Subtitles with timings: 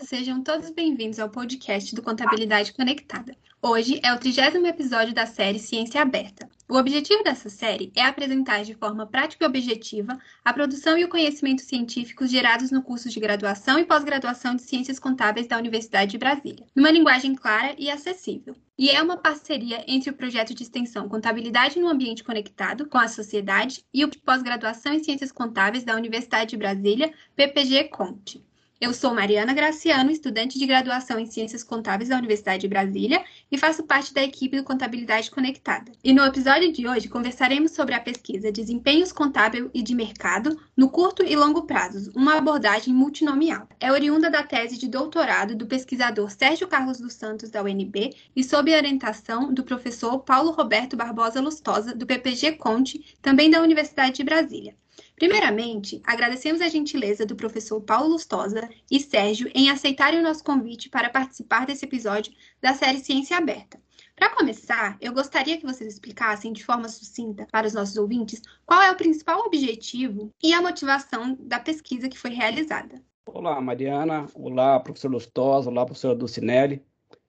[0.00, 3.36] Sejam todos bem-vindos ao podcast do Contabilidade Conectada.
[3.60, 6.48] Hoje é o trigésimo episódio da série Ciência Aberta.
[6.68, 11.08] O objetivo dessa série é apresentar de forma prática e objetiva a produção e o
[11.08, 16.18] conhecimento científicos gerados no curso de graduação e pós-graduação de Ciências Contábeis da Universidade de
[16.18, 18.54] Brasília, numa linguagem clara e acessível.
[18.78, 23.08] E é uma parceria entre o projeto de extensão Contabilidade no Ambiente Conectado com a
[23.08, 28.47] sociedade e o pós-graduação em Ciências Contábeis da Universidade de Brasília, PPG Conte.
[28.80, 33.58] Eu sou Mariana Graciano, estudante de graduação em Ciências Contábeis da Universidade de Brasília e
[33.58, 35.90] faço parte da equipe do Contabilidade Conectada.
[36.04, 40.88] E no episódio de hoje conversaremos sobre a pesquisa Desempenhos Contábil e de Mercado no
[40.88, 43.68] curto e longo prazos, uma abordagem multinomial.
[43.80, 48.44] É oriunda da tese de doutorado do pesquisador Sérgio Carlos dos Santos da UNB e
[48.44, 54.22] sob orientação do professor Paulo Roberto Barbosa Lustosa do PPG Conte, também da Universidade de
[54.22, 54.76] Brasília.
[55.18, 60.88] Primeiramente, agradecemos a gentileza do professor Paulo Lustosa e Sérgio em aceitarem o nosso convite
[60.88, 63.80] para participar desse episódio da série Ciência Aberta.
[64.14, 68.80] Para começar, eu gostaria que vocês explicassem de forma sucinta para os nossos ouvintes qual
[68.80, 73.02] é o principal objetivo e a motivação da pesquisa que foi realizada.
[73.26, 74.26] Olá, Mariana.
[74.34, 75.68] Olá, professor Lustosa.
[75.68, 76.80] Olá, professora Dulcinelli.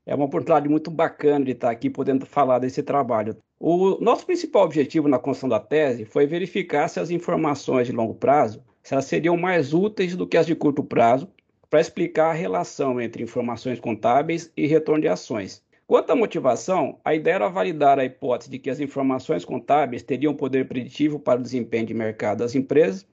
[0.10, 3.38] É uma oportunidade muito bacana de estar aqui podendo falar desse trabalho.
[3.60, 8.16] O nosso principal objetivo na construção da tese foi verificar se as informações de longo
[8.16, 11.30] prazo se elas seriam mais úteis do que as de curto prazo
[11.70, 15.62] para explicar a relação entre informações contábeis e retorno de ações.
[15.86, 20.34] Quanto à motivação, a ideia era validar a hipótese de que as informações contábeis teriam
[20.34, 23.06] poder preditivo para o desempenho de mercado das empresas,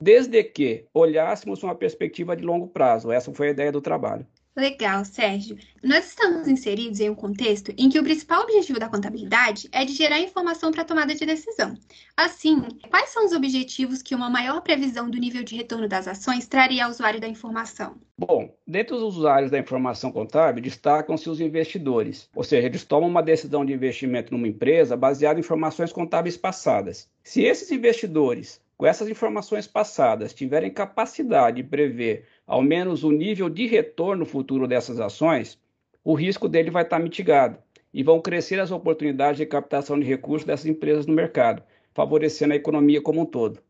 [0.00, 3.12] desde que olhássemos uma perspectiva de longo prazo.
[3.12, 4.26] Essa foi a ideia do trabalho.
[4.56, 5.56] Legal, Sérgio.
[5.82, 9.92] Nós estamos inseridos em um contexto em que o principal objetivo da contabilidade é de
[9.92, 11.74] gerar informação para tomada de decisão.
[12.16, 16.48] Assim, quais são os objetivos que uma maior previsão do nível de retorno das ações
[16.48, 17.96] traria ao usuário da informação?
[18.18, 23.22] Bom, dentre os usuários da informação contábil, destacam-se os investidores, ou seja, eles tomam uma
[23.22, 27.08] decisão de investimento numa empresa baseada em informações contábeis passadas.
[27.22, 33.50] Se esses investidores, com essas informações passadas, tiverem capacidade de prever ao menos o nível
[33.50, 35.60] de retorno futuro dessas ações,
[36.02, 37.58] o risco dele vai estar mitigado
[37.92, 42.56] e vão crescer as oportunidades de captação de recursos dessas empresas no mercado, favorecendo a
[42.56, 43.60] economia como um todo.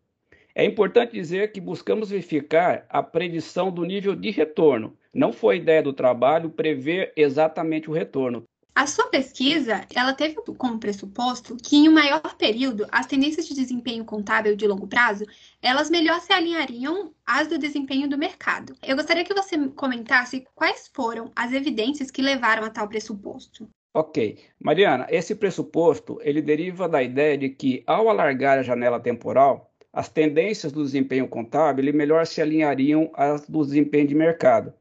[0.55, 4.97] É importante dizer que buscamos verificar a predição do nível de retorno.
[5.13, 8.45] Não foi ideia do trabalho prever exatamente o retorno.
[8.75, 13.55] A sua pesquisa, ela teve como pressuposto que em um maior período, as tendências de
[13.55, 15.25] desempenho contábil de longo prazo,
[15.61, 18.75] elas melhor se alinhariam às do desempenho do mercado.
[18.83, 23.69] Eu gostaria que você comentasse quais foram as evidências que levaram a tal pressuposto.
[23.93, 24.39] Ok.
[24.59, 30.09] Mariana, esse pressuposto, ele deriva da ideia de que, ao alargar a janela temporal, as
[30.09, 34.73] tendências do desempenho contábil melhor se alinhariam às do desempenho de mercado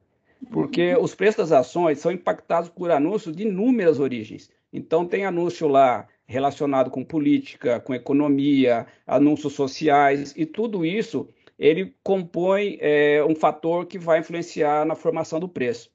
[0.51, 4.49] porque os preços das ações são impactados por anúncios de inúmeras origens.
[4.71, 11.93] Então, tem anúncio lá relacionado com política, com economia, anúncios sociais, e tudo isso ele
[12.03, 15.91] compõe é, um fator que vai influenciar na formação do preço.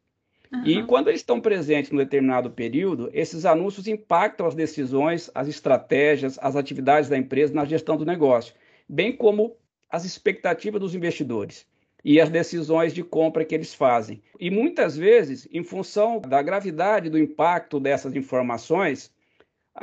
[0.53, 0.66] Uhum.
[0.66, 6.38] E quando eles estão presentes num determinado período, esses anúncios impactam as decisões, as estratégias,
[6.43, 8.54] as atividades da empresa na gestão do negócio,
[8.88, 9.56] bem como
[9.88, 11.66] as expectativas dos investidores
[12.04, 14.22] e as decisões de compra que eles fazem.
[14.38, 19.10] E muitas vezes, em função da gravidade do impacto dessas informações,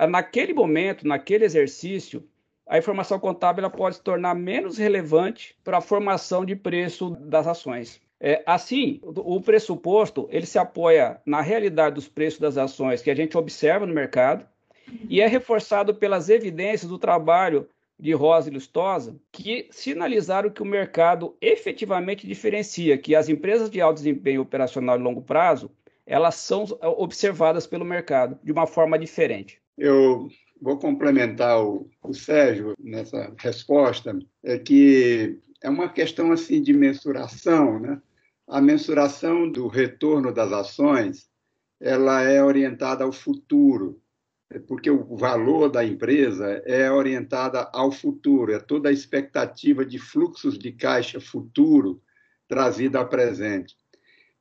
[0.07, 2.23] naquele momento, naquele exercício,
[2.67, 7.99] a informação contábil pode se tornar menos relevante para a formação de preço das ações.
[8.23, 13.15] É, assim, o pressuposto ele se apoia na realidade dos preços das ações que a
[13.15, 14.45] gente observa no mercado
[15.09, 17.67] e é reforçado pelas evidências do trabalho
[18.01, 23.79] de Rosa e Lustosa, que sinalizaram que o mercado efetivamente diferencia, que as empresas de
[23.79, 25.69] alto desempenho operacional e longo prazo,
[26.03, 29.61] elas são observadas pelo mercado de uma forma diferente.
[29.77, 30.27] Eu
[30.59, 37.79] vou complementar o, o Sérgio nessa resposta, é que é uma questão assim de mensuração,
[37.79, 38.01] né?
[38.47, 41.29] A mensuração do retorno das ações,
[41.79, 44.01] ela é orientada ao futuro,
[44.59, 50.57] porque o valor da empresa é orientada ao futuro, é toda a expectativa de fluxos
[50.57, 52.01] de caixa futuro
[52.47, 53.75] trazida ao presente.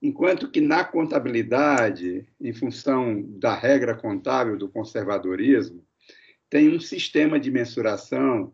[0.02, 5.84] Enquanto que na contabilidade, em função da regra contábil do conservadorismo,
[6.48, 8.52] tem um sistema de mensuração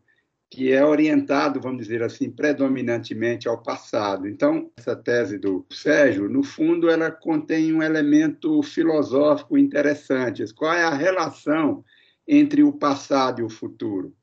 [0.51, 4.29] que é orientado, vamos dizer assim, predominantemente ao passado.
[4.29, 10.45] Então, essa tese do Sérgio, no fundo, ela contém um elemento filosófico interessante.
[10.55, 11.85] Qual é a relação
[12.27, 14.15] entre o passado e o futuro?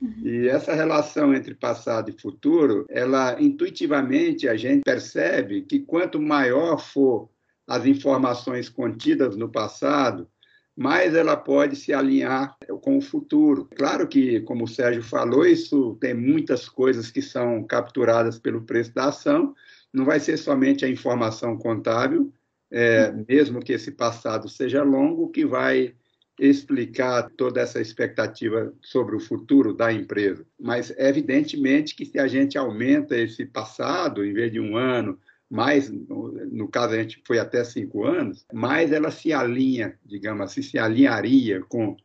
[0.00, 0.22] Uhum.
[0.24, 6.78] E essa relação entre passado e futuro, ela intuitivamente a gente percebe que quanto maior
[6.78, 7.28] for
[7.66, 10.28] as informações contidas no passado,
[10.78, 13.68] mais ela pode se alinhar com o futuro.
[13.74, 18.94] Claro que, como o Sérgio falou, isso tem muitas coisas que são capturadas pelo preço
[18.94, 19.56] da ação,
[19.92, 22.32] não vai ser somente a informação contábil,
[22.70, 25.96] é, mesmo que esse passado seja longo, que vai
[26.38, 30.46] explicar toda essa expectativa sobre o futuro da empresa.
[30.60, 35.18] Mas, evidentemente, que se a gente aumenta esse passado, em vez de um ano,
[35.50, 40.62] mais, no caso a gente foi até cinco anos, mais ela se alinha, digamos assim,
[40.62, 41.96] se alinharia com,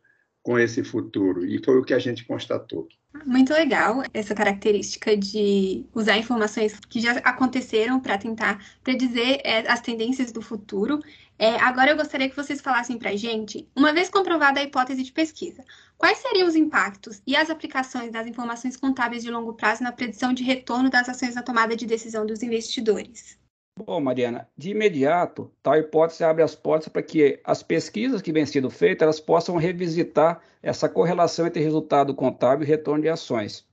[0.42, 1.44] com esse futuro.
[1.44, 2.88] E foi o que a gente constatou.
[3.24, 9.80] Muito legal essa característica de usar informações que já aconteceram para tentar predizer é, as
[9.80, 10.98] tendências do futuro.
[11.38, 15.02] É, agora eu gostaria que vocês falassem para a gente, uma vez comprovada a hipótese
[15.02, 15.64] de pesquisa,
[15.98, 20.32] quais seriam os impactos e as aplicações das informações contábeis de longo prazo na predição
[20.32, 23.36] de retorno das ações na tomada de decisão dos investidores?
[23.76, 28.46] Bom, Mariana, de imediato, tal hipótese abre as portas para que as pesquisas que vêm
[28.46, 33.66] sendo feitas elas possam revisitar essa correlação entre resultado contábil e retorno de ações.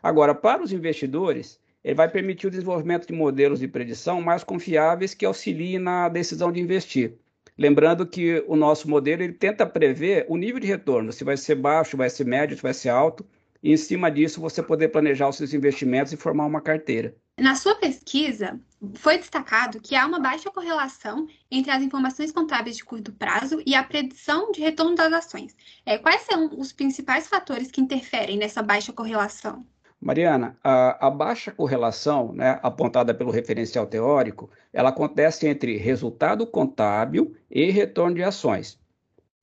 [0.00, 5.14] Agora, para os investidores, ele vai permitir o desenvolvimento de modelos de predição mais confiáveis
[5.14, 7.14] que auxiliem na decisão de investir.
[7.58, 11.56] Lembrando que o nosso modelo ele tenta prever o nível de retorno, se vai ser
[11.56, 13.26] baixo, vai ser médio, se vai ser alto,
[13.62, 17.14] e em cima disso você poder planejar os seus investimentos e formar uma carteira.
[17.38, 18.60] Na sua pesquisa,
[18.94, 23.74] foi destacado que há uma baixa correlação entre as informações contábeis de curto prazo e
[23.74, 25.56] a predição de retorno das ações.
[25.86, 29.64] É, quais são os principais fatores que interferem nessa baixa correlação?
[30.02, 37.36] Mariana, a, a, baixa correlação, né, apontada pelo referencial teórico, ela acontece entre resultado contábil
[37.48, 38.80] e retorno de ações.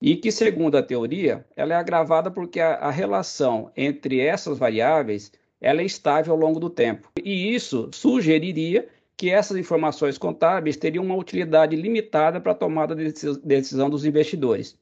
[0.02, 5.32] E que, segundo a teoria, ela é agravada porque a, a relação entre essas variáveis
[5.62, 7.10] ela é estável ao longo do tempo.
[7.24, 8.86] E isso sugeriria
[9.16, 13.14] que essas informações contábeis teriam uma utilidade limitada para a tomada de
[13.44, 14.78] decisão dos investidores.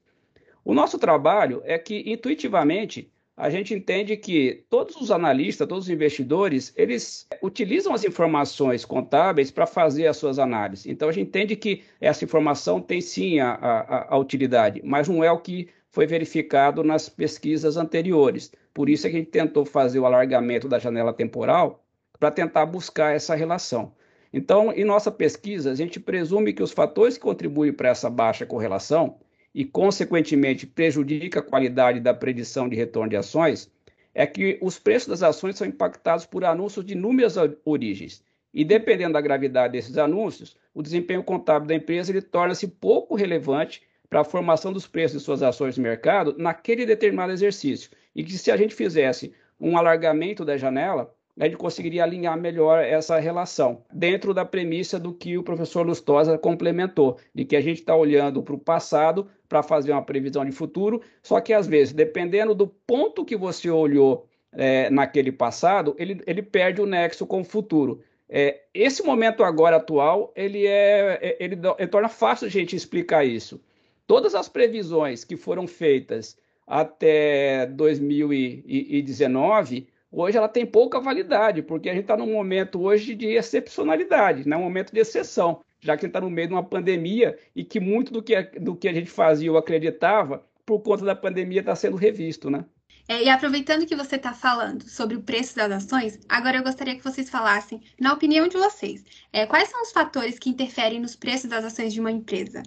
[0.66, 5.90] O nosso trabalho é que, intuitivamente, a gente entende que todos os analistas, todos os
[5.92, 10.88] investidores, eles utilizam as informações contábeis para fazer as suas análises.
[10.88, 15.24] Então, a gente entende que essa informação tem sim a, a, a utilidade, mas não
[15.24, 18.52] é o que foi verificado nas pesquisas anteriores.
[18.74, 21.86] Por isso é que a gente tentou fazer o alargamento da janela temporal
[22.20, 23.94] para tentar buscar essa relação.
[24.34, 28.48] Então, em nossa pesquisa, a gente presume que os fatores que contribuem para essa baixa
[28.48, 29.20] correlação
[29.54, 33.72] e, consequentemente, prejudica a qualidade da predição de retorno de ações
[34.14, 38.24] é que os preços das ações são impactados por anúncios de inúmeras origens.
[38.54, 43.84] E dependendo da gravidade desses anúncios, o desempenho contábil da empresa ele torna-se pouco relevante
[44.10, 47.92] para a formação dos preços de suas ações no mercado naquele determinado exercício.
[48.16, 52.84] E que se a gente fizesse um alargamento da janela, a gente conseguiria alinhar melhor
[52.84, 57.80] essa relação, dentro da premissa do que o professor Lustosa complementou, de que a gente
[57.80, 61.94] está olhando para o passado para fazer uma previsão de futuro, só que às vezes,
[61.94, 67.42] dependendo do ponto que você olhou é, naquele passado, ele, ele perde o nexo com
[67.42, 68.02] o futuro.
[68.28, 73.24] É, esse momento agora atual, ele, é, é ele, ele torna fácil a gente explicar
[73.24, 73.62] isso.
[74.06, 76.36] Todas as previsões que foram feitas
[76.66, 83.28] até 2019, hoje ela tem pouca validade, porque a gente está num momento hoje de
[83.28, 84.56] excepcionalidade, né?
[84.56, 87.64] um momento de exceção, já que a gente está no meio de uma pandemia e
[87.64, 91.62] que muito do que, do que a gente fazia ou acreditava, por conta da pandemia,
[91.62, 92.50] está sendo revisto.
[92.50, 92.66] Né?
[93.08, 96.96] É, e aproveitando que você está falando sobre o preço das ações, agora eu gostaria
[96.96, 101.16] que vocês falassem, na opinião de vocês, é, quais são os fatores que interferem nos
[101.16, 102.64] preços das ações de uma empresa?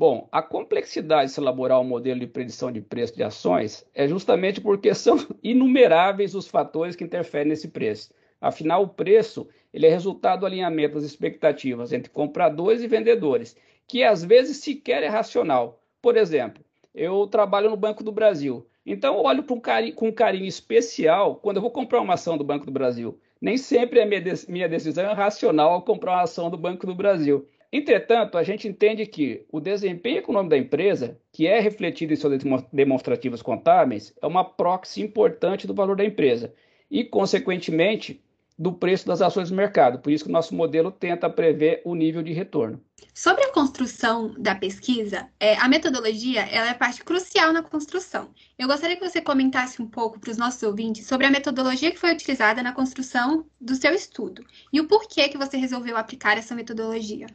[0.00, 4.08] Bom, a complexidade de se elaborar um modelo de predição de preço de ações é
[4.08, 8.10] justamente porque são inumeráveis os fatores que interferem nesse preço.
[8.40, 13.54] Afinal, o preço ele é resultado do alinhamento das expectativas entre compradores e vendedores,
[13.86, 15.82] que às vezes sequer é racional.
[16.00, 16.64] Por exemplo,
[16.94, 21.36] eu trabalho no Banco do Brasil, então eu olho um carinho, com um carinho especial
[21.36, 23.20] quando eu vou comprar uma ação do Banco do Brasil.
[23.38, 27.46] Nem sempre a minha decisão é racional ao comprar uma ação do Banco do Brasil.
[27.72, 32.42] Entretanto, a gente entende que o desempenho econômico da empresa, que é refletido em suas
[32.72, 36.52] demonstrativas contábeis, é uma proxy importante do valor da empresa
[36.90, 38.20] e, consequentemente,
[38.58, 40.00] do preço das ações do mercado.
[40.00, 42.78] Por isso que o nosso modelo tenta prever o nível de retorno.
[43.14, 48.30] Sobre a construção da pesquisa, é, a metodologia é parte crucial na construção.
[48.58, 51.98] Eu gostaria que você comentasse um pouco para os nossos ouvintes sobre a metodologia que
[51.98, 56.54] foi utilizada na construção do seu estudo e o porquê que você resolveu aplicar essa
[56.54, 57.28] metodologia.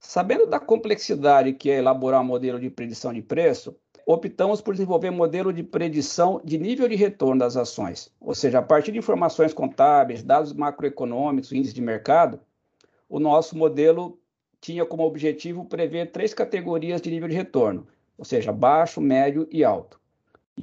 [0.00, 3.76] Sabendo da complexidade que é elaborar um modelo de predição de preço,
[4.06, 8.58] optamos por desenvolver um modelo de predição de nível de retorno das ações, ou seja,
[8.58, 12.40] a partir de informações contábeis, dados macroeconômicos, índices de mercado,
[13.08, 14.18] o nosso modelo
[14.58, 19.62] tinha como objetivo prever três categorias de nível de retorno, ou seja, baixo, médio e
[19.62, 20.00] alto.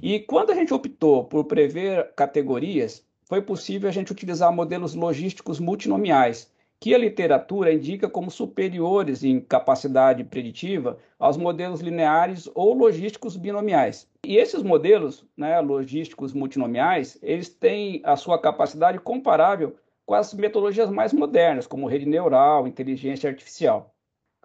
[0.01, 5.59] E quando a gente optou por prever categorias, foi possível a gente utilizar modelos logísticos
[5.59, 13.35] multinomiais, que a literatura indica como superiores em capacidade preditiva aos modelos lineares ou logísticos
[13.35, 14.07] binomiais.
[14.23, 20.89] E esses modelos, né, logísticos multinomiais, eles têm a sua capacidade comparável com as metodologias
[20.89, 23.93] mais modernas, como rede neural, inteligência artificial.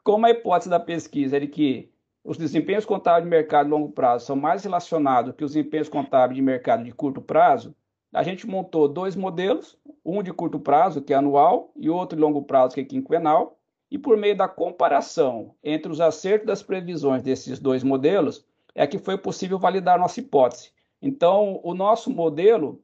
[0.03, 1.93] Como a hipótese da pesquisa é de que
[2.25, 6.37] os desempenhos contábeis de mercado de longo prazo são mais relacionados que os desempenhos contábeis
[6.37, 7.75] de mercado de curto prazo,
[8.13, 12.23] a gente montou dois modelos, um de curto prazo, que é anual, e outro de
[12.23, 13.59] longo prazo, que é quinquenal,
[13.91, 18.99] e por meio da comparação entre os acertos das previsões desses dois modelos, é que
[18.99, 20.71] foi possível validar nossa hipótese.
[21.01, 22.81] Então, o nosso modelo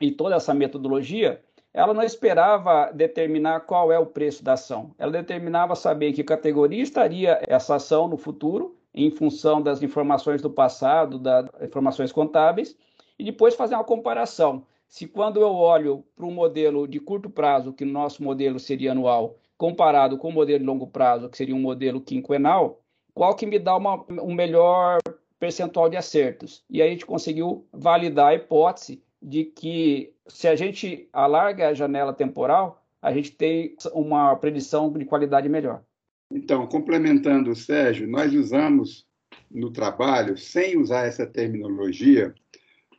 [0.00, 4.94] e toda essa metodologia, ela não esperava determinar qual é o preço da ação.
[4.98, 10.50] Ela determinava saber que categoria estaria essa ação no futuro, em função das informações do
[10.50, 12.76] passado, das informações contábeis,
[13.18, 14.64] e depois fazer uma comparação.
[14.88, 18.92] Se quando eu olho para um modelo de curto prazo, que no nosso modelo seria
[18.92, 22.80] anual, comparado com o modelo de longo prazo, que seria um modelo quinquenal,
[23.12, 24.98] qual que me dá uma, um melhor
[25.38, 26.64] percentual de acertos?
[26.70, 31.74] E aí a gente conseguiu validar a hipótese de que se a gente alarga a
[31.74, 35.82] janela temporal, a gente tem uma predição de qualidade melhor.
[36.30, 39.06] Então, complementando o Sérgio, nós usamos
[39.50, 42.34] no trabalho, sem usar essa terminologia,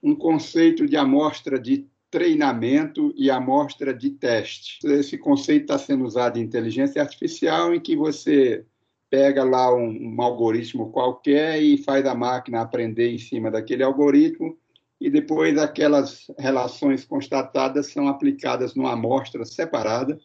[0.01, 4.79] um conceito de amostra de treinamento e amostra de teste.
[4.85, 8.65] Esse conceito está sendo usado em inteligência artificial, em que você
[9.09, 14.57] pega lá um, um, algoritmo qualquer e faz a máquina aprender em cima daquele algoritmo,
[15.01, 20.19] e depois aquelas relações constatadas são aplicadas numa amostra separada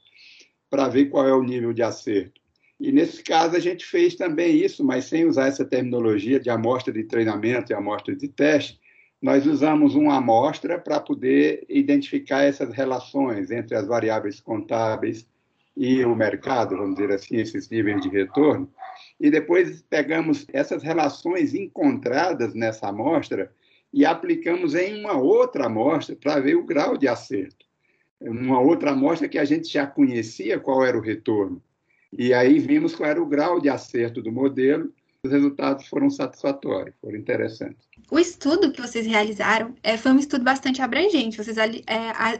[0.68, 2.40] para ver qual é o nível de acerto.
[2.80, 6.92] E nesse caso a gente fez também isso, mas sem usar essa terminologia de amostra
[6.92, 8.80] de treinamento e amostra de teste,
[9.24, 15.26] nós usamos uma amostra para poder identificar essas relações entre as variáveis contábeis
[15.74, 18.70] e o mercado, vamos dizer assim, esses níveis de retorno.
[19.18, 23.50] E depois pegamos essas relações encontradas nessa amostra
[23.90, 27.64] e aplicamos em uma outra amostra para ver o grau de acerto.
[28.20, 31.62] Uma outra amostra que a gente já conhecia qual era o retorno.
[32.12, 34.92] E aí vimos qual era o grau de acerto do modelo
[35.24, 37.88] os resultados foram satisfatórios, foram interessantes.
[38.10, 41.36] O estudo que vocês realizaram é, foi um estudo bastante abrangente.
[41.36, 41.82] Vocês é,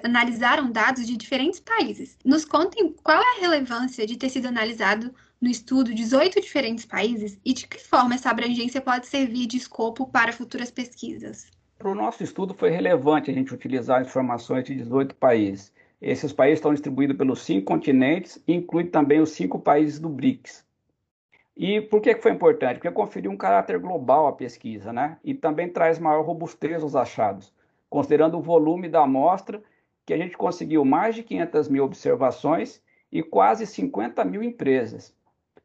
[0.02, 2.16] analisaram dados de diferentes países.
[2.24, 7.38] Nos contem qual é a relevância de ter sido analisado no estudo 18 diferentes países
[7.44, 11.46] e de que forma essa abrangência pode servir de escopo para futuras pesquisas.
[11.78, 15.72] Para o nosso estudo foi relevante a gente utilizar informações de 18 países.
[16.00, 20.63] Esses países estão distribuídos pelos cinco continentes e inclui também os cinco países do BRICS.
[21.56, 22.74] E por que foi importante?
[22.74, 25.18] Porque conferiu um caráter global à pesquisa, né?
[25.22, 27.52] E também traz maior robustez aos achados,
[27.88, 29.62] considerando o volume da amostra,
[30.04, 35.14] que a gente conseguiu mais de 500 mil observações e quase 50 mil empresas.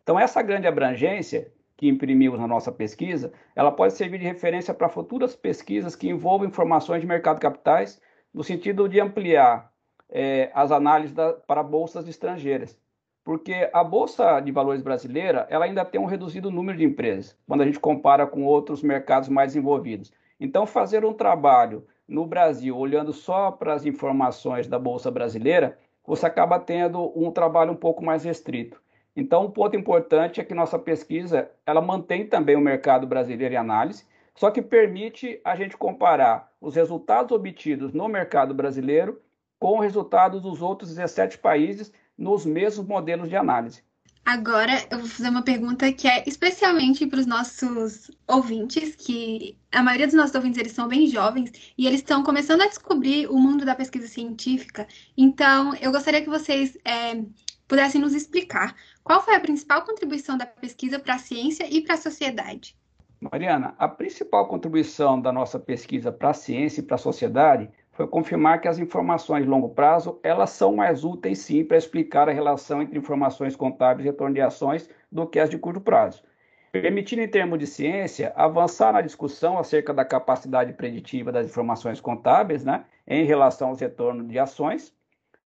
[0.03, 4.89] Então, essa grande abrangência que imprimimos na nossa pesquisa, ela pode servir de referência para
[4.89, 7.99] futuras pesquisas que envolvam informações de mercado de capitais,
[8.31, 9.71] no sentido de ampliar
[10.07, 12.77] é, as análises da, para bolsas estrangeiras
[13.23, 17.61] porque a bolsa de valores brasileira ela ainda tem um reduzido número de empresas quando
[17.61, 20.11] a gente compara com outros mercados mais envolvidos.
[20.39, 26.25] Então, fazer um trabalho no Brasil olhando só para as informações da bolsa brasileira, você
[26.25, 28.81] acaba tendo um trabalho um pouco mais restrito.
[29.15, 33.57] Então, um ponto importante é que nossa pesquisa ela mantém também o mercado brasileiro em
[33.57, 39.21] análise, só que permite a gente comparar os resultados obtidos no mercado brasileiro
[39.59, 43.81] com os resultados dos outros 17 países nos mesmos modelos de análise.
[44.25, 49.81] Agora eu vou fazer uma pergunta que é especialmente para os nossos ouvintes, que a
[49.81, 53.39] maioria dos nossos ouvintes eles são bem jovens e eles estão começando a descobrir o
[53.39, 54.87] mundo da pesquisa científica.
[55.17, 57.23] Então, eu gostaria que vocês é,
[57.67, 61.95] pudessem nos explicar qual foi a principal contribuição da pesquisa para a ciência e para
[61.95, 62.75] a sociedade.
[63.19, 68.07] Mariana, a principal contribuição da nossa pesquisa para a ciência e para a sociedade foi
[68.07, 72.31] confirmar que as informações de longo prazo elas são mais úteis sim para explicar a
[72.31, 76.23] relação entre informações contábeis e retorno de ações do que as de curto prazo,
[76.71, 82.63] permitindo em termos de ciência avançar na discussão acerca da capacidade preditiva das informações contábeis,
[82.63, 84.95] né, em relação aos retornos de ações.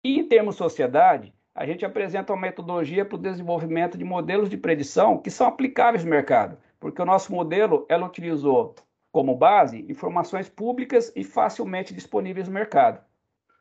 [0.01, 4.49] E em termos de sociedade, a gente apresenta uma metodologia para o desenvolvimento de modelos
[4.49, 8.75] de predição que são aplicáveis no mercado, porque o nosso modelo ela utilizou
[9.11, 13.03] como base informações públicas e facilmente disponíveis no mercado.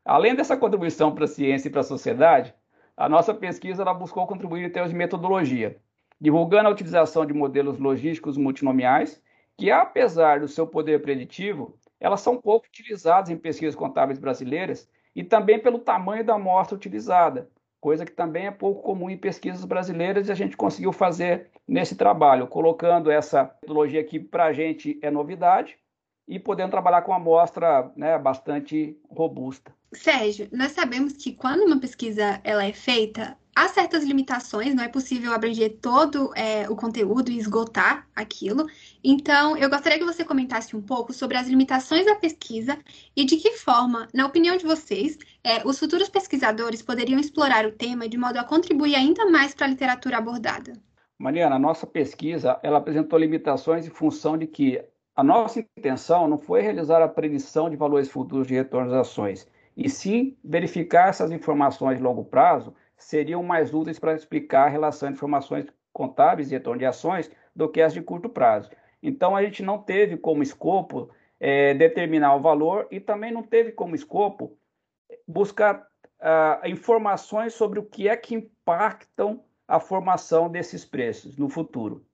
[0.05, 2.55] Além dessa contribuição para a ciência e para a sociedade,
[2.97, 5.79] a nossa pesquisa ela buscou contribuir em termos de metodologia,
[6.21, 9.23] divulgando a utilização de modelos logísticos multinomiais,
[9.57, 15.25] que apesar do seu poder preditivo, elas são pouco utilizadas em pesquisas contábeis brasileiras e
[15.25, 20.29] também pelo tamanho da amostra utilizada, coisa que também é pouco comum em pesquisas brasileiras
[20.29, 25.11] e a gente conseguiu fazer nesse trabalho, colocando essa metodologia que para a gente é
[25.11, 25.77] novidade
[26.27, 29.73] e podendo trabalhar com uma amostra né, bastante robusta.
[29.93, 34.89] Sérgio, nós sabemos que quando uma pesquisa ela é feita, há certas limitações, não é
[34.89, 38.67] possível abranger todo é, o conteúdo e esgotar aquilo.
[39.03, 42.77] Então, eu gostaria que você comentasse um pouco sobre as limitações da pesquisa
[43.17, 47.73] e de que forma, na opinião de vocês, é, os futuros pesquisadores poderiam explorar o
[47.73, 50.73] tema de modo a contribuir ainda mais para a literatura abordada.
[51.19, 54.83] Mariana, a nossa pesquisa ela apresentou limitações em função de que
[55.17, 59.49] a nossa intenção não foi realizar a predição de valores futuros de retorno das ações,
[59.77, 65.09] e sim verificar essas informações de longo prazo seriam mais úteis para explicar a relação
[65.09, 68.71] de informações contábeis e retorno de ações do que as de curto prazo.
[69.03, 73.73] Então, a gente não teve como escopo é, determinar o valor e também não teve
[73.73, 74.57] como escopo
[75.27, 75.87] buscar
[76.21, 82.05] uh, informações sobre o que é que impactam a formação desses preços no futuro.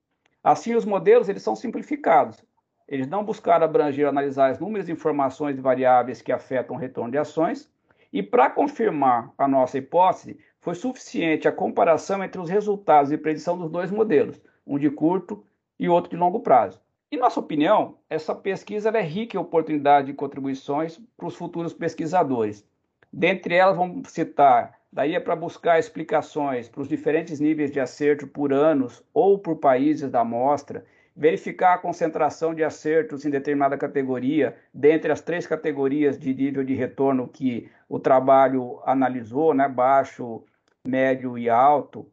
[0.42, 2.44] Assim, os modelos eles são simplificados.
[2.86, 7.18] Eles não buscaram abranger, analisar as números informações e variáveis que afetam o retorno de
[7.18, 7.72] ações,
[8.12, 13.58] e para confirmar a nossa hipótese, foi suficiente a comparação entre os resultados de predição
[13.58, 15.44] dos dois modelos, um de curto
[15.78, 16.80] e outro de longo prazo.
[17.10, 22.66] Em nossa opinião, essa pesquisa é rica em oportunidade de contribuições para os futuros pesquisadores.
[23.12, 28.26] Dentre elas, vamos citar, daí é para buscar explicações para os diferentes níveis de acerto
[28.26, 30.84] por anos ou por países da amostra,
[31.16, 36.74] verificar a concentração de acertos em determinada categoria, dentre as três categorias de nível de
[36.74, 40.42] retorno que o trabalho analisou, né, baixo,
[40.84, 42.06] médio e alto.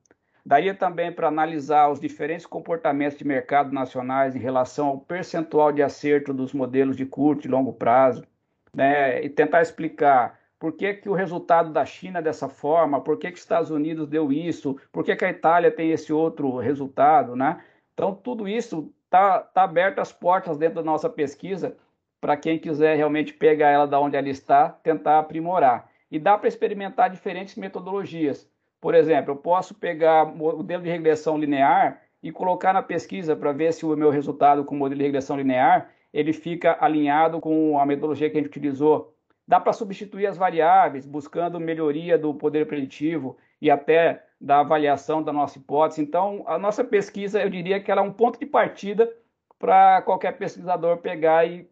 [0.46, 5.84] Daria também para analisar os diferentes comportamentos de mercado nacionais em relação ao percentual de
[5.84, 8.24] acerto dos modelos de curto e longo prazo,
[8.74, 13.18] né, e tentar explicar por que, que o resultado da China é dessa forma, por
[13.18, 16.58] que, que os Estados Unidos deu isso, por que, que a Itália tem esse outro
[16.58, 17.64] resultado, né?
[17.94, 21.76] Então, tudo isso está tá aberto as portas dentro da nossa pesquisa
[22.22, 25.90] para quem quiser realmente pegar ela da onde ela está, tentar aprimorar.
[26.12, 28.48] E dá para experimentar diferentes metodologias.
[28.82, 33.54] Por exemplo, eu posso pegar o modelo de regressão linear e colocar na pesquisa para
[33.54, 37.80] ver se o meu resultado com o modelo de regressão linear ele fica alinhado com
[37.80, 39.16] a metodologia que a gente utilizou.
[39.48, 45.32] Dá para substituir as variáveis, buscando melhoria do poder preditivo e até da avaliação da
[45.32, 46.02] nossa hipótese.
[46.02, 49.12] Então, a nossa pesquisa, eu diria que ela é um ponto de partida
[49.58, 51.70] para qualquer pesquisador pegar e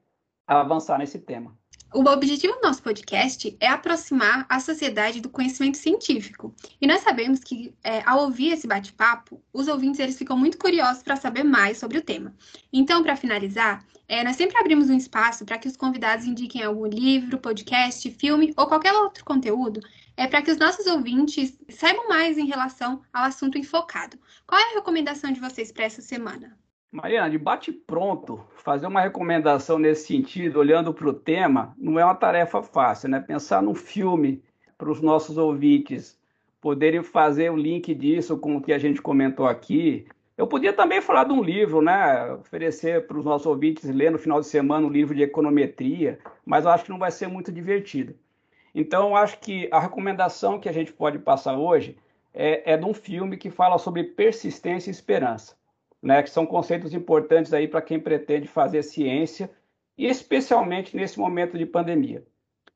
[0.47, 1.58] avançar nesse tema.
[1.91, 6.53] O objetivo do nosso podcast é aproximar a sociedade do conhecimento científico.
[6.79, 11.01] E nós sabemos que, é, ao ouvir esse bate-papo, os ouvintes eles ficam muito curiosos
[11.01, 12.35] para saber mais sobre o tema.
[12.71, 16.85] Então, para finalizar, é, nós sempre abrimos um espaço para que os convidados indiquem algum
[16.85, 19.81] livro, podcast, filme ou qualquer outro conteúdo
[20.15, 24.15] é para que os nossos ouvintes saibam mais em relação ao assunto enfocado.
[24.45, 26.55] Qual é a recomendação de vocês para essa semana?
[26.91, 32.03] Mariana, de bate pronto, fazer uma recomendação nesse sentido, olhando para o tema, não é
[32.03, 33.19] uma tarefa fácil, né?
[33.19, 34.43] Pensar num filme
[34.75, 36.19] para os nossos ouvintes
[36.59, 40.07] poderem fazer o link disso com o que a gente comentou aqui.
[40.35, 42.33] Eu podia também falar de um livro, né?
[42.33, 46.65] Oferecer para os nossos ouvintes ler no final de semana um livro de econometria, mas
[46.65, 48.15] eu acho que não vai ser muito divertido.
[48.73, 51.97] Então, acho que a recomendação que a gente pode passar hoje
[52.33, 55.55] é, é de um filme que fala sobre persistência e esperança,
[56.01, 56.23] né?
[56.23, 59.49] que são conceitos importantes aí para quem pretende fazer ciência,
[59.97, 62.23] e especialmente nesse momento de pandemia.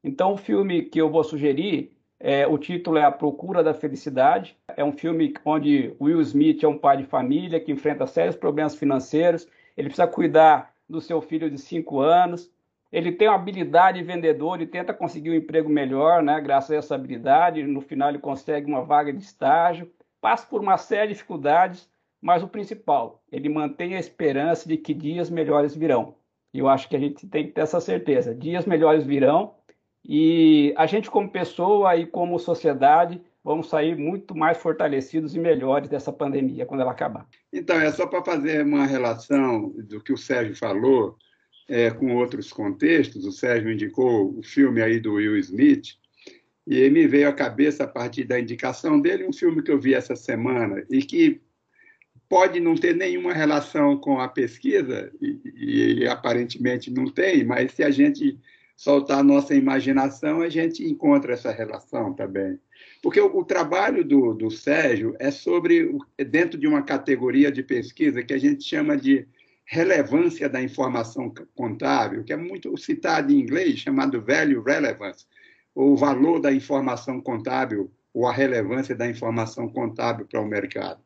[0.03, 4.57] Então, o filme que eu vou sugerir, é, o título é A Procura da Felicidade.
[4.75, 8.75] É um filme onde Will Smith é um pai de família que enfrenta sérios problemas
[8.75, 9.47] financeiros.
[9.77, 12.51] Ele precisa cuidar do seu filho de cinco anos
[12.93, 16.39] ele tem uma habilidade vendedor e tenta conseguir um emprego melhor, né?
[16.39, 20.77] Graças a essa habilidade, no final ele consegue uma vaga de estágio, passa por uma
[20.77, 21.89] série de dificuldades,
[22.23, 26.15] mas o principal, ele mantém a esperança de que dias melhores virão.
[26.53, 29.55] Eu acho que a gente tem que ter essa certeza, dias melhores virão
[30.05, 35.89] e a gente como pessoa e como sociedade vamos sair muito mais fortalecidos e melhores
[35.89, 37.27] dessa pandemia quando ela acabar.
[37.51, 41.17] Então, é só para fazer uma relação do que o Sérgio falou,
[41.67, 43.25] é, com outros contextos.
[43.25, 45.97] O Sérgio indicou o filme aí do Will Smith,
[46.65, 49.93] e me veio à cabeça, a partir da indicação dele, um filme que eu vi
[49.93, 51.41] essa semana e que
[52.33, 57.83] pode não ter nenhuma relação com a pesquisa, e, e, aparentemente não tem, mas se
[57.83, 58.39] a gente
[58.75, 62.57] soltar a nossa imaginação, a gente encontra essa relação também.
[63.03, 65.95] Porque o, o trabalho do, do Sérgio é sobre,
[66.27, 69.27] dentro de uma categoria de pesquisa que a gente chama de
[69.63, 75.27] relevância da informação contábil, que é muito citado em inglês, chamado value relevance,
[75.75, 80.99] ou valor da informação contábil, ou a relevância da informação contábil para o mercado.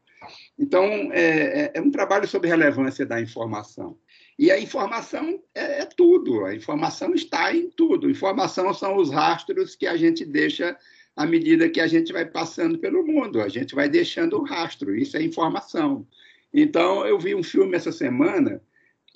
[0.57, 3.97] Então, é, é, é um trabalho sobre relevância da informação.
[4.37, 8.09] E a informação é, é, tudo, a informação está em tudo.
[8.09, 10.77] Informação são os rastros que a gente deixa
[11.15, 14.95] à medida que a gente vai passando pelo mundo, a gente vai deixando o rastro,
[14.95, 16.05] isso é informação.
[16.53, 18.61] Então, eu vi um filme essa semana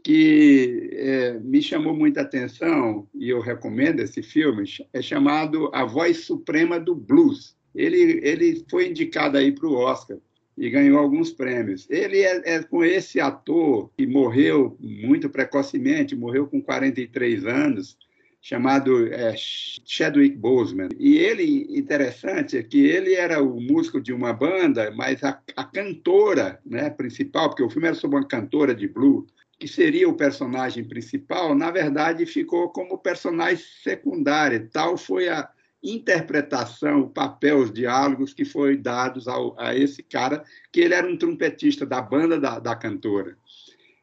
[0.03, 6.25] que é, me chamou muita atenção, e eu recomendo esse filme, é chamado A Voz
[6.25, 7.55] Suprema do Blues.
[7.75, 10.17] Ele, ele foi indicado aí para o Oscar
[10.61, 11.87] e ganhou alguns prêmios.
[11.89, 17.97] Ele é, é, com esse ator que morreu muito precocemente, morreu com 43 anos,
[18.39, 20.89] chamado é, Chadwick Boseman.
[20.99, 25.63] E ele, interessante, é que ele era o músico de uma banda, mas a, a
[25.63, 29.25] cantora né, principal, porque o filme era sobre uma cantora de blues,
[29.57, 34.69] que seria o personagem principal, na verdade ficou como personagem secundário.
[34.71, 35.49] Tal foi a,
[35.83, 41.07] interpretação, o papel, os diálogos que foi dados ao, a esse cara, que ele era
[41.07, 43.37] um trompetista da banda da, da cantora.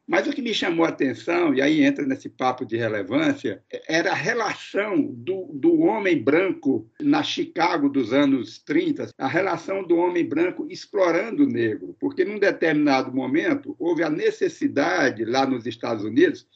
[0.08, 4.12] Mas o que me chamou a atenção, e aí entra nesse papo de relevância, era
[4.12, 10.26] a relação do, do homem branco na Chicago dos anos 30, a relação do homem
[10.26, 16.48] branco explorando o negro, porque num determinado momento houve a necessidade, lá nos Estados Unidos,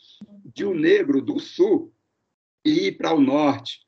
[0.55, 1.93] de um negro do sul
[2.65, 3.81] ir para o norte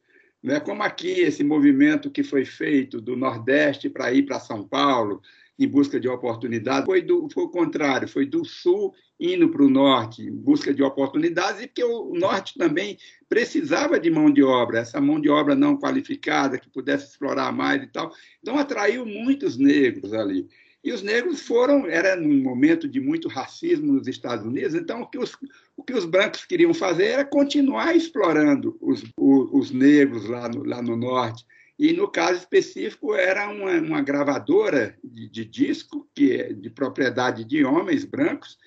[0.52, 5.22] é Como aqui, esse movimento que foi feito do Nordeste para ir para São Paulo,
[5.58, 9.70] em busca de oportunidades, foi, do, foi o contrário, foi do Sul indo para o
[9.70, 14.80] Norte, em busca de oportunidades, e porque o Norte também precisava de mão de obra,
[14.80, 18.12] essa mão de obra não qualificada, que pudesse explorar mais e tal.
[18.40, 20.48] Então, atraiu muitos negros ali.
[20.84, 25.06] E os negros foram, era num momento de muito racismo nos Estados Unidos, então o
[25.06, 25.34] que os,
[25.74, 30.62] o que os brancos queriam fazer era continuar explorando os, os, os negros lá no,
[30.62, 31.46] lá no norte.
[31.78, 37.44] E no caso específico era uma, uma gravadora de, de, disco, que é de propriedade
[37.44, 38.58] de homens brancos,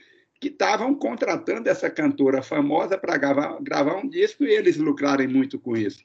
[0.41, 5.59] que estavam contratando essa cantora famosa para gravar, gravar um disco e eles lucrarem muito
[5.59, 6.01] com isso.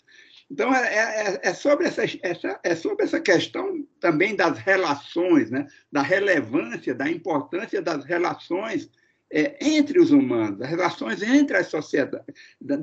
[0.52, 5.66] Então, é, é, é, sobre essa, essa, é sobre essa questão também das relações, né?
[5.90, 8.90] da relevância, da importância das relações
[9.32, 12.26] é, entre os humanos, das relações entre as sociedades,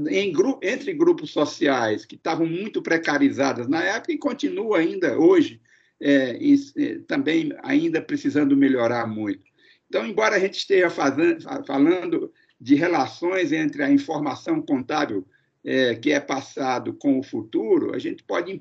[0.10, 5.62] em, entre grupos sociais que estavam muito precarizadas na época e continua ainda hoje,
[6.02, 9.44] é, e, é, também ainda precisando melhorar muito.
[9.88, 15.24] Então, embora a gente esteja fazendo, falando de relações entre a informação contábil
[15.64, 18.52] é, que é passado com o futuro, a gente pode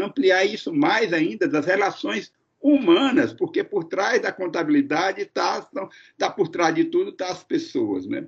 [0.00, 5.66] ampliar isso mais ainda das relações humanas, porque por trás da contabilidade está
[6.16, 8.26] tá por trás de tudo tá as pessoas, né?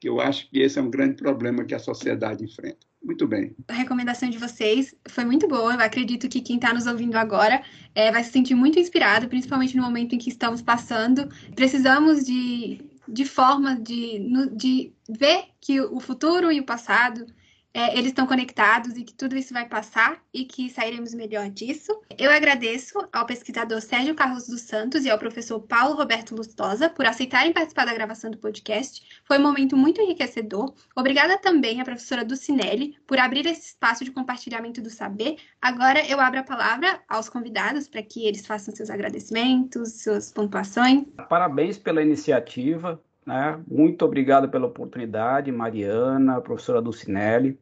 [0.00, 2.86] Que eu acho que esse é um grande problema que a sociedade enfrenta.
[3.02, 3.54] Muito bem.
[3.68, 5.74] A recomendação de vocês foi muito boa.
[5.74, 7.62] Eu acredito que quem está nos ouvindo agora
[7.94, 11.28] é, vai se sentir muito inspirado, principalmente no momento em que estamos passando.
[11.54, 14.20] Precisamos de de forma de,
[14.52, 17.26] de ver que o futuro e o passado
[17.74, 22.00] é, eles estão conectados e que tudo isso vai passar e que sairemos melhor disso.
[22.16, 27.04] Eu agradeço ao pesquisador Sérgio Carlos dos Santos e ao professor Paulo Roberto Lustosa por
[27.04, 29.02] aceitarem participar da gravação do podcast.
[29.24, 30.72] Foi um momento muito enriquecedor.
[30.94, 35.36] Obrigada também à professora Ducinelli por abrir esse espaço de compartilhamento do saber.
[35.60, 41.06] Agora eu abro a palavra aos convidados para que eles façam seus agradecimentos, suas pontuações.
[41.28, 43.02] Parabéns pela iniciativa.
[43.26, 43.58] Né?
[43.66, 47.58] Muito obrigado pela oportunidade, Mariana, professora Ducinelli.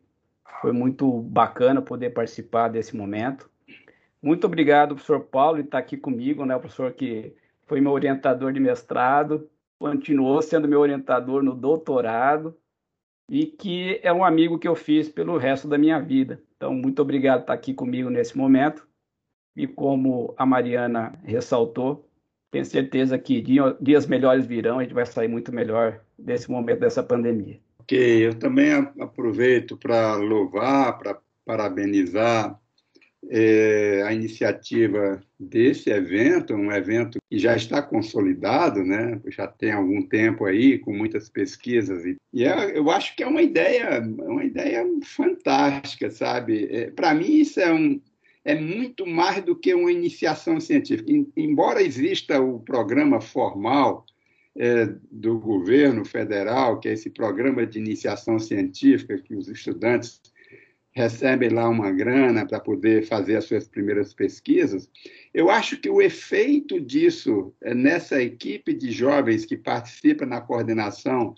[0.60, 3.50] Foi muito bacana poder participar desse momento.
[4.22, 6.54] Muito obrigado, professor Paulo, de estar aqui comigo, né?
[6.54, 7.34] O professor que
[7.66, 12.56] foi meu orientador de mestrado, continuou sendo meu orientador no doutorado
[13.28, 16.40] e que é um amigo que eu fiz pelo resto da minha vida.
[16.56, 18.86] Então, muito obrigado por estar aqui comigo nesse momento.
[19.56, 22.08] E como a Mariana ressaltou,
[22.50, 23.40] tenho certeza que
[23.80, 27.58] dias melhores virão, a gente vai sair muito melhor desse momento dessa pandemia.
[27.94, 32.58] Eu também aproveito para louvar, para parabenizar
[33.30, 39.20] é, a iniciativa desse evento, um evento que já está consolidado, né?
[39.28, 42.04] já tem algum tempo aí, com muitas pesquisas.
[42.04, 46.68] E, e é, eu acho que é uma ideia, uma ideia fantástica, sabe?
[46.70, 48.00] É, para mim, isso é, um,
[48.44, 51.12] é muito mais do que uma iniciação científica.
[51.36, 54.04] embora exista o programa formal
[54.56, 60.20] é, do governo federal, que é esse programa de iniciação científica que os estudantes
[60.94, 64.90] recebem lá uma grana para poder fazer as suas primeiras pesquisas.
[65.32, 71.34] Eu acho que o efeito disso é nessa equipe de jovens que participa na coordenação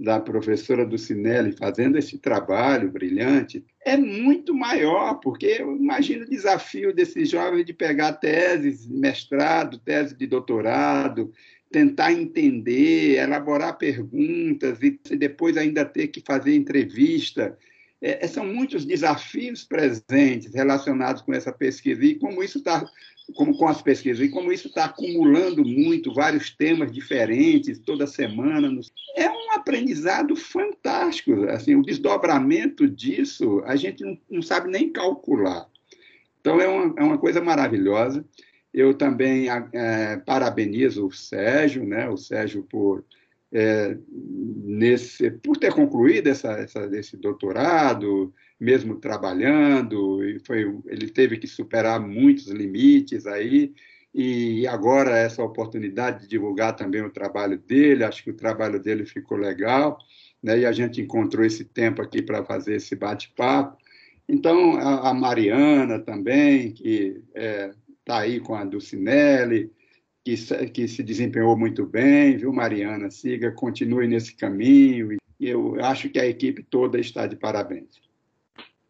[0.00, 6.94] da professora Ducinelli fazendo esse trabalho brilhante é muito maior, porque eu imagino o desafio
[6.94, 11.30] desses jovens de pegar teses, mestrado, tese de doutorado,
[11.70, 17.56] tentar entender, elaborar perguntas e depois ainda ter que fazer entrevista.
[18.02, 22.88] É, são muitos desafios presentes relacionados com essa pesquisa e como isso está
[23.34, 28.70] como com as pesquisas, e como isso está acumulando muito, vários temas diferentes toda semana.
[29.16, 31.44] É um aprendizado fantástico.
[31.44, 35.66] Assim, o desdobramento disso, a gente não, não sabe nem calcular.
[36.40, 38.24] Então, é uma, é uma coisa maravilhosa.
[38.72, 42.08] Eu também é, parabenizo o Sérgio, né?
[42.08, 43.04] o Sérgio por,
[43.52, 51.36] é, nesse, por ter concluído essa, essa, esse doutorado, mesmo trabalhando, e foi, ele teve
[51.38, 53.72] que superar muitos limites aí,
[54.14, 59.04] e agora essa oportunidade de divulgar também o trabalho dele, acho que o trabalho dele
[59.04, 59.98] ficou legal,
[60.42, 60.60] né?
[60.60, 63.78] e a gente encontrou esse tempo aqui para fazer esse bate-papo.
[64.28, 67.70] Então, a, a, Mariana também, que está é,
[68.04, 69.72] tá aí com a Dulcinelli,
[70.24, 70.36] que,
[70.68, 73.10] que se desempenhou muito bem, viu, Mariana?
[73.10, 78.00] Siga, continue nesse caminho, e eu acho que a equipe toda está de parabéns.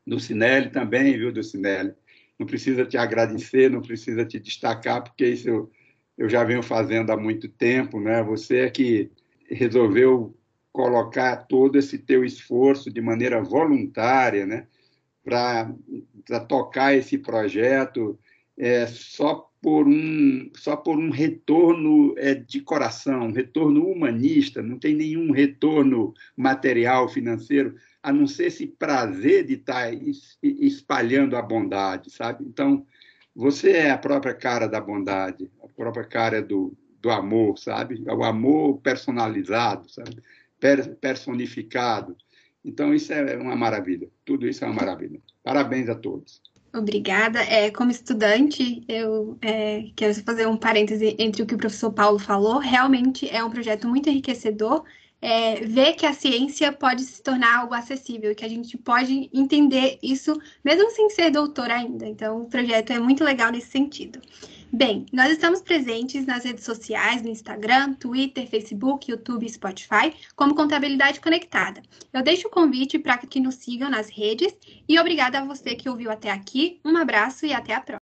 [0.06, 1.94] Ducinelli também, viu, Ducinelli?
[2.38, 5.70] Não precisa te agradecer, não precisa te destacar, porque isso eu,
[6.18, 8.22] eu já venho fazendo há muito tempo, né?
[8.22, 9.10] Você é que
[9.48, 10.36] resolveu
[10.72, 14.66] colocar todo esse teu esforço de maneira voluntária, né?
[15.22, 15.74] Para
[16.48, 18.18] tocar esse projeto
[18.56, 24.78] é, só por um só por um retorno é, de coração, um retorno humanista, não
[24.78, 29.92] tem nenhum retorno material, financeiro, a não ser esse prazer de estar
[30.42, 32.44] espalhando a bondade, sabe?
[32.44, 32.86] Então,
[33.34, 38.02] você é a própria cara da bondade, a própria cara do, do amor, sabe?
[38.06, 40.22] É o amor personalizado, sabe?
[41.00, 42.16] personificado.
[42.62, 44.10] Então, isso é uma maravilha.
[44.24, 45.20] Tudo isso é uma maravilha.
[45.42, 46.42] Parabéns a todos.
[46.72, 47.40] Obrigada.
[47.42, 52.18] É, como estudante, eu é, quero fazer um parêntese entre o que o professor Paulo
[52.18, 52.58] falou.
[52.58, 54.84] Realmente é um projeto muito enriquecedor
[55.20, 59.98] é, ver que a ciência pode se tornar algo acessível, que a gente pode entender
[60.02, 62.06] isso mesmo sem ser doutor ainda.
[62.06, 64.20] Então, o projeto é muito legal nesse sentido.
[64.72, 70.54] Bem, nós estamos presentes nas redes sociais, no Instagram, Twitter, Facebook, YouTube e Spotify, como
[70.54, 71.82] Contabilidade Conectada.
[72.12, 74.56] Eu deixo o convite para que nos sigam nas redes
[74.88, 76.80] e obrigada a você que ouviu até aqui.
[76.84, 77.99] Um abraço e até a próxima.